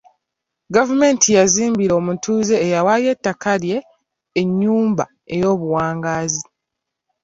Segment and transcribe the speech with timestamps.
[0.75, 3.77] Gavumenti yazimbira omutuuze eyawaayo ettaka lye
[4.41, 6.45] enyumba ey'obuwangaazi.